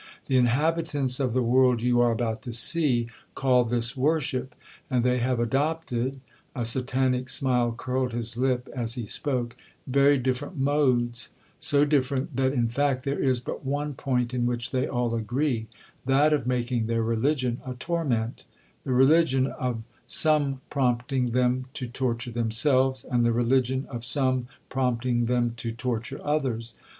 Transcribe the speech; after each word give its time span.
The 0.25 0.35
inhabitants 0.35 1.19
of 1.19 1.33
the 1.33 1.43
world 1.43 1.83
you 1.83 2.01
are 2.01 2.09
about 2.11 2.41
to 2.41 2.53
see, 2.53 3.05
call 3.35 3.65
this, 3.65 3.95
worship,—and 3.95 5.03
they 5.03 5.19
have 5.19 5.39
adopted 5.39 6.21
(a 6.55 6.65
Satanic 6.65 7.29
smile 7.29 7.71
curled 7.73 8.11
his 8.11 8.35
lip 8.35 8.67
as 8.75 8.95
he 8.95 9.05
spoke) 9.05 9.55
very 9.85 10.17
different 10.17 10.57
modes; 10.57 11.29
so 11.59 11.85
different, 11.85 12.35
that, 12.35 12.51
in 12.51 12.67
fact, 12.67 13.03
there 13.05 13.19
is 13.21 13.39
but 13.39 13.63
one 13.63 13.93
point 13.93 14.33
in 14.33 14.47
which 14.47 14.71
they 14.71 14.87
all 14.87 15.13
agree—that 15.13 16.33
of 16.33 16.47
making 16.47 16.87
their 16.87 17.03
religion 17.03 17.61
a 17.63 17.75
torment;—the 17.75 18.91
religion 18.91 19.45
of 19.45 19.83
some 20.07 20.61
prompting 20.71 21.29
them 21.29 21.67
to 21.75 21.85
torture 21.87 22.31
themselves, 22.31 23.03
and 23.03 23.23
the 23.23 23.31
religion 23.31 23.85
of 23.87 24.03
some 24.03 24.47
prompting 24.67 25.27
them 25.27 25.53
to 25.57 25.69
torture 25.69 26.19
others. 26.23 26.73